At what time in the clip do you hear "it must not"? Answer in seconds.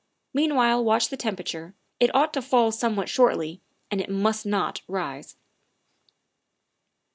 4.01-4.81